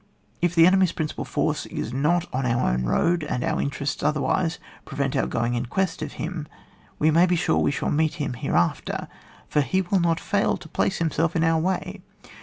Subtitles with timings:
[0.41, 5.15] If the enemy's principal force is not on our road, and our interests otherwise prevent
[5.15, 6.47] our going in quest of him,
[6.97, 9.07] we may be sure we shall meet with him hereafter,
[9.47, 12.01] for he will not fail to place himself in our way.